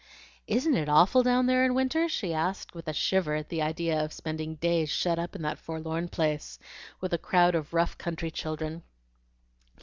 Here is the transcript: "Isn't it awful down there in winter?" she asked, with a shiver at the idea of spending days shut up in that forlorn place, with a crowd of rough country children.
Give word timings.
"Isn't 0.47 0.73
it 0.73 0.89
awful 0.89 1.21
down 1.21 1.45
there 1.45 1.63
in 1.63 1.75
winter?" 1.75 2.09
she 2.09 2.33
asked, 2.33 2.73
with 2.73 2.87
a 2.87 2.91
shiver 2.91 3.35
at 3.35 3.49
the 3.49 3.61
idea 3.61 4.03
of 4.03 4.11
spending 4.13 4.55
days 4.55 4.89
shut 4.89 5.19
up 5.19 5.35
in 5.35 5.43
that 5.43 5.59
forlorn 5.59 6.07
place, 6.09 6.57
with 6.99 7.13
a 7.13 7.19
crowd 7.19 7.53
of 7.53 7.71
rough 7.71 7.95
country 7.99 8.31
children. 8.31 8.81